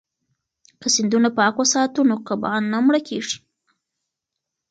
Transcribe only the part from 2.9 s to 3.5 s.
کیږي.